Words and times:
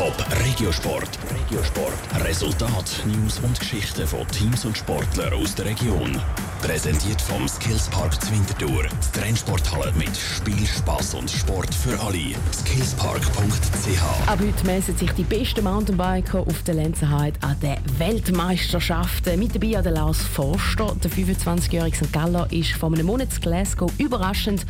Top 0.00 0.16
Regiosport. 0.46 1.18
Regiosport. 1.30 2.24
Resultat, 2.24 3.04
News 3.04 3.38
und 3.40 3.60
Geschichten 3.60 4.06
von 4.06 4.26
Teams 4.28 4.64
und 4.64 4.78
Sportlern 4.78 5.34
aus 5.34 5.54
der 5.54 5.66
Region. 5.66 6.18
Präsentiert 6.62 7.20
vom 7.20 7.46
Skillspark 7.46 8.18
Zwintertour. 8.18 8.84
Die 8.84 9.20
Trennsporthalle 9.20 9.92
mit 9.98 10.16
Spiel, 10.16 10.66
Spass 10.66 11.12
und 11.12 11.30
Sport 11.30 11.74
für 11.74 12.00
alle. 12.00 12.34
Skillspark.ch. 12.50 14.26
Ab 14.26 14.38
heute 14.40 14.64
messen 14.66 14.96
sich 14.96 15.12
die 15.12 15.22
besten 15.22 15.64
Mountainbiker 15.64 16.40
auf 16.40 16.62
der 16.62 16.76
Lenzerheide 16.76 17.38
an 17.42 17.60
den 17.60 17.76
Weltmeisterschaften. 17.98 19.38
Mit 19.38 19.54
dabei 19.54 19.76
an 19.76 19.84
der 19.84 19.92
Lars 19.92 20.22
Forster. 20.22 20.96
Der 21.04 21.10
25-jährige 21.10 21.96
St. 21.98 22.10
Galler 22.10 22.50
ist 22.50 22.72
vor 22.72 22.90
einem 22.90 23.04
Monat 23.04 23.34
in 23.34 23.40
Glasgow 23.42 23.92
überraschend 23.98 24.64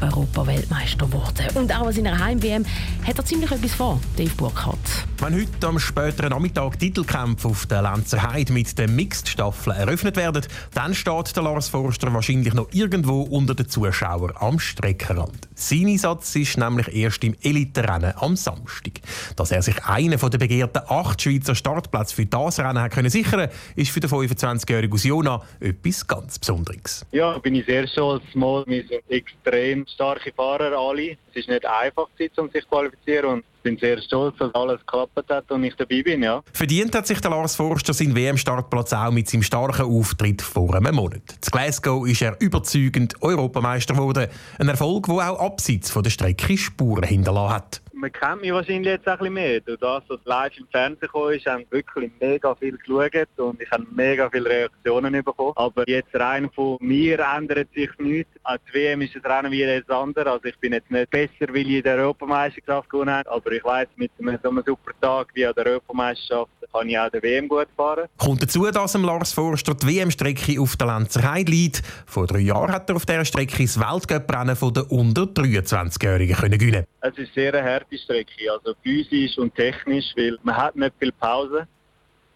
Europaweltmeister 0.00 1.06
geworden. 1.06 1.46
Und 1.54 1.74
auch 1.74 1.86
an 1.86 1.92
seiner 1.92 2.18
Heim-WM 2.18 2.64
hat 3.06 3.18
er 3.18 3.24
ziemlich 3.24 3.50
etwas 3.50 3.72
vor, 3.72 4.00
Dave 4.16 4.34
Burkhardt. 4.36 5.03
Wenn 5.18 5.34
heute 5.34 5.66
am 5.66 5.78
späteren 5.78 6.30
Nachmittag 6.30 6.78
Titelkämpfe 6.78 7.48
auf 7.48 7.66
der 7.66 7.82
Lenzer 7.82 8.22
Heide 8.22 8.52
mit 8.52 8.76
den 8.78 8.94
Mixed-Staffeln 8.96 9.76
eröffnet 9.76 10.16
werden, 10.16 10.44
dann 10.74 10.92
steht 10.92 11.34
der 11.36 11.42
Lars 11.44 11.68
Forster 11.68 12.12
wahrscheinlich 12.12 12.52
noch 12.52 12.68
irgendwo 12.72 13.22
unter 13.22 13.54
den 13.54 13.68
Zuschauern 13.68 14.32
am 14.34 14.58
Streckenrand. 14.58 15.48
Sein 15.54 15.86
Einsatz 15.86 16.34
ist 16.34 16.58
nämlich 16.58 16.94
erst 16.94 17.22
im 17.24 17.36
Elite-Rennen 17.42 18.12
am 18.16 18.36
Samstag. 18.36 19.00
Dass 19.36 19.52
er 19.52 19.62
sich 19.62 19.82
einen 19.84 20.18
der 20.18 20.38
begehrten 20.38 20.82
acht 20.88 21.22
Schweizer 21.22 21.54
Startplätze 21.54 22.16
für 22.16 22.26
das 22.26 22.58
Rennen 22.58 22.80
hat 22.80 22.92
können 22.92 23.08
sichern 23.08 23.48
ist 23.76 23.92
für 23.92 24.00
den 24.00 24.10
25-jährigen 24.10 24.92
aus 24.92 25.04
Jona 25.04 25.42
etwas 25.60 26.06
ganz 26.06 26.38
Besonderes. 26.38 27.06
Ja, 27.12 27.38
bin 27.38 27.54
ich 27.54 27.66
sehr 27.66 27.86
stolz. 27.86 28.22
Mal, 28.34 28.64
wir 28.66 28.84
sind 28.86 29.02
extrem 29.08 29.86
starke 29.86 30.32
Fahrer 30.32 30.76
alle. 30.76 31.16
Es 31.34 31.40
ist 31.40 31.48
nicht 31.48 31.66
einfach, 31.66 32.04
um 32.04 32.48
sich 32.50 32.62
zu 32.62 32.68
qualifizieren 32.68 33.30
und 33.30 33.44
bin 33.64 33.76
sehr 33.76 34.00
stolz, 34.00 34.36
dass 34.38 34.54
alles 34.54 34.78
geklappt 34.80 35.28
hat 35.28 35.50
und 35.50 35.64
ich 35.64 35.74
dabei 35.74 36.00
bin. 36.02 36.22
Ja. 36.22 36.42
Verdient 36.52 36.94
hat 36.94 37.08
sich 37.08 37.20
der 37.20 37.32
Lars 37.32 37.56
Forster 37.56 37.92
seinen 37.92 38.14
WM-Startplatz 38.14 38.92
auch 38.92 39.10
mit 39.10 39.28
seinem 39.28 39.42
starken 39.42 39.86
Auftritt 39.86 40.42
vor 40.42 40.74
einem 40.76 40.94
Monat. 40.94 41.22
In 41.44 41.50
Glasgow 41.50 42.06
ist 42.06 42.22
er 42.22 42.40
überzeugend 42.40 43.20
Europameister 43.20 43.94
geworden. 43.94 44.28
Ein 44.58 44.68
Erfolg, 44.68 45.06
der 45.06 45.32
auch 45.32 45.40
abseits 45.40 45.90
von 45.90 46.04
der 46.04 46.10
Strecke 46.10 46.56
Spuren 46.56 47.02
hinterlassen 47.02 47.54
hat 47.54 47.80
man 48.04 48.12
kennt 48.12 48.42
mich 48.42 48.52
wahrscheinlich 48.52 48.92
jetzt 48.92 49.08
ein 49.08 49.16
bisschen 49.16 49.32
mehr. 49.32 49.60
Durch 49.60 49.80
das, 49.80 50.02
was 50.08 50.20
live 50.24 50.58
im 50.58 50.66
Fernsehen 50.70 51.00
gekommen 51.00 51.32
ist, 51.32 51.46
haben 51.46 51.64
wirklich 51.70 52.10
mega 52.20 52.54
viel 52.54 52.76
geschaut 52.76 53.28
und 53.38 53.62
ich 53.62 53.70
habe 53.70 53.86
mega 53.92 54.28
viele 54.28 54.50
Reaktionen 54.50 55.24
bekommen. 55.24 55.54
Aber 55.56 55.88
jetzt 55.88 56.14
rein 56.14 56.50
von 56.50 56.76
mir 56.80 57.18
ändert 57.20 57.72
sich 57.72 57.88
nichts. 57.98 58.30
Als 58.42 58.60
WM 58.72 59.00
ist 59.00 59.16
das 59.16 59.24
Rennen 59.24 59.50
wieder 59.50 59.72
jetzt 59.72 59.90
anders. 59.90 60.26
Also 60.26 60.44
ich 60.44 60.58
bin 60.58 60.74
jetzt 60.74 60.90
nicht 60.90 61.10
besser, 61.10 61.48
weil 61.48 61.66
ich 61.66 61.76
in 61.76 61.82
der 61.82 61.96
Europameisterschaft 61.96 62.90
gewonnen 62.90 63.14
habe, 63.14 63.30
aber 63.30 63.52
ich 63.52 63.64
weiß 63.64 63.88
mit 63.96 64.10
so 64.18 64.50
einem 64.50 64.62
super 64.66 64.92
Tag 65.00 65.28
wie 65.32 65.46
an 65.46 65.54
der 65.56 65.66
Europameisterschaft 65.66 66.50
kann 66.74 66.88
ich 66.88 66.98
auch 66.98 67.08
der 67.08 67.22
WM 67.22 67.48
gut 67.48 67.68
fahren. 67.76 68.08
Kommt 68.18 68.42
dazu, 68.42 68.68
dass 68.70 68.94
Lars 68.94 69.32
Forster 69.32 69.74
die 69.74 69.86
WM-Strecke 69.86 70.60
auf 70.60 70.76
der 70.76 70.88
Lenzer 70.88 71.30
Heide 71.30 71.50
liegt. 71.50 71.82
Vor 72.06 72.26
drei 72.26 72.40
Jahren 72.40 72.72
hat 72.72 72.90
er 72.90 72.96
auf 72.96 73.06
dieser 73.06 73.24
Strecke 73.24 73.62
das 73.62 73.78
Weltcuprennen 73.78 74.56
der 74.74 74.90
unter 74.90 75.22
23-Jährigen 75.22 76.58
gewinnen 76.58 76.84
Es 77.00 77.16
ist 77.16 77.32
sehr 77.34 77.54
eine 77.54 77.68
harte 77.68 77.96
Strecke, 77.96 78.50
also 78.52 78.74
physisch 78.82 79.38
und 79.38 79.54
technisch, 79.54 80.06
weil 80.16 80.36
man 80.42 80.56
hat 80.56 80.74
nicht 80.74 80.94
viel 80.98 81.12
Pause 81.12 81.66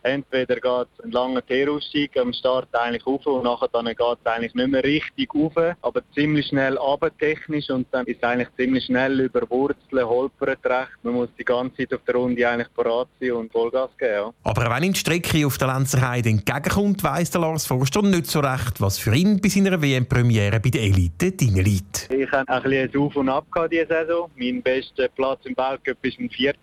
entweder 0.02 0.56
geht 0.56 1.04
ein 1.04 1.10
langer 1.10 1.44
T-Ausstieg 1.44 2.16
am 2.16 2.32
Start 2.32 2.68
eigentlich 2.72 3.06
auf 3.06 3.27
und 3.27 3.44
nachher 3.44 3.68
dann 3.72 3.86
geht 3.86 3.98
es 3.98 4.27
eigentlich 4.27 4.54
nicht 4.54 4.68
mehr 4.68 4.84
richtig 4.84 5.34
auf, 5.34 5.52
aber 5.82 6.02
ziemlich 6.14 6.46
schnell 6.46 6.78
technisch 7.18 7.68
und 7.70 7.86
dann 7.91 8.06
ist 8.06 8.19
es 8.19 8.22
eigentlich 8.22 8.48
ziemlich 8.56 8.84
schnell 8.84 9.20
über 9.20 9.48
Wurzeln, 9.50 10.06
holpert 10.06 10.64
recht. 10.64 10.92
Man 11.02 11.14
muss 11.14 11.28
die 11.38 11.44
ganze 11.44 11.76
Zeit 11.76 11.94
auf 11.94 12.00
der 12.06 12.14
Runde 12.14 12.48
eigentlich 12.48 12.72
parat 12.74 13.08
sein 13.20 13.32
und 13.32 13.52
Vollgas 13.52 13.91
geben. 13.98 14.12
Ja. 14.12 14.32
Aber 14.44 14.70
wenn 14.70 14.84
ihm 14.84 14.92
die 14.92 14.98
Strecke 14.98 15.46
auf 15.46 15.58
der 15.58 15.69
Lenzerheide 15.69 16.28
entgegenkommt, 16.28 17.02
weiss 17.02 17.30
der 17.30 17.41
Lars 17.41 17.66
Forster 17.66 18.02
nicht 18.02 18.26
so 18.26 18.41
recht, 18.41 18.80
was 18.80 18.98
für 18.98 19.14
ihn 19.14 19.41
bei 19.41 19.48
seiner 19.48 19.80
WM-Premiere 19.80 20.60
bei 20.60 20.70
der 20.70 20.82
Elite 20.82 21.32
drin 21.32 21.56
liegt. 21.56 22.09
Ich 22.10 22.30
hatte 22.30 22.50
ein 22.50 22.62
bisschen 22.62 23.00
Auf 23.00 23.16
und 23.16 23.28
Ab 23.28 23.47
diese 23.70 23.86
Saison. 23.86 24.30
Mein 24.36 24.62
bester 24.62 25.09
Platz 25.09 25.41
im 25.44 25.56
Weltcup 25.56 25.97
war 26.03 26.12
mein 26.19 26.30
vierter. 26.30 26.59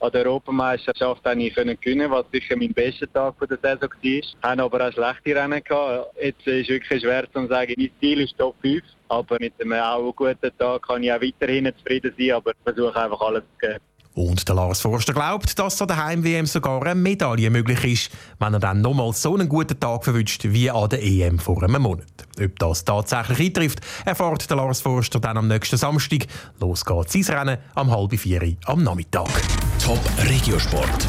An 0.00 0.12
der 0.12 0.26
Europameisterschaft 0.26 1.24
konnte 1.24 1.44
ich 1.44 1.54
gewinnen, 1.54 2.10
was 2.10 2.24
sicher 2.32 2.56
mein 2.56 2.72
besten 2.80 3.12
Tag 3.12 3.34
der 3.40 3.58
Saison 3.62 3.90
war. 3.90 4.50
Haben 4.50 4.60
aber 4.60 4.88
auch 4.88 4.92
schlechte 4.92 5.40
Rennen 5.40 5.62
gehabt. 5.62 6.14
Jetzt 6.20 6.46
ist 6.46 6.62
es 6.62 6.68
wirklich 6.68 7.02
schwer 7.02 7.24
zu 7.32 7.46
sagen, 7.46 7.74
mein 7.76 7.90
Ziel 8.00 8.20
ist 8.20 8.38
Top 8.38 8.56
5. 8.62 8.82
Aber 9.08 9.36
mit 9.40 9.52
einem 9.60 9.72
auch 9.72 10.12
guten 10.14 10.50
Tag 10.58 10.82
kann 10.82 11.02
ich 11.02 11.12
auch 11.12 11.20
weiterhin 11.20 11.72
zufrieden 11.76 12.14
sein, 12.16 12.32
aber 12.32 12.52
ich 12.52 12.56
versuche 12.64 12.96
einfach 12.96 13.20
alles 13.20 13.42
zu 13.42 13.66
geben. 13.66 13.80
Und 14.14 14.48
der 14.48 14.56
Lars 14.56 14.80
Forster 14.80 15.12
glaubt, 15.12 15.56
dass 15.58 15.80
an 15.80 15.88
der 15.88 16.04
Heim-WM 16.04 16.46
sogar 16.46 16.82
eine 16.82 16.96
Medaille 16.96 17.48
möglich 17.48 17.84
ist, 17.84 18.10
wenn 18.40 18.54
er 18.54 18.60
dann 18.60 18.80
nochmals 18.80 19.22
so 19.22 19.34
einen 19.34 19.48
guten 19.48 19.78
Tag 19.78 20.04
verwünscht 20.04 20.42
wie 20.44 20.70
an 20.70 20.88
der 20.88 21.02
EM 21.02 21.38
vor 21.38 21.62
einem 21.62 21.82
Monat. 21.82 22.06
Ob 22.42 22.58
das 22.58 22.84
tatsächlich 22.84 23.40
eintrifft, 23.40 23.80
erfahrt 24.04 24.50
der 24.50 24.56
Lars 24.56 24.80
Forster 24.80 25.20
dann 25.20 25.38
am 25.38 25.48
nächsten 25.48 25.76
Samstag. 25.76 26.26
Los 26.60 26.84
geht's 26.84 27.14
ins 27.14 27.30
Rennen 27.30 27.58
am 27.74 27.90
halb 27.90 28.18
vier 28.18 28.56
am 28.66 28.82
Nachmittag. 28.82 29.30
Top 29.82 30.00
Regiosport. 30.28 31.08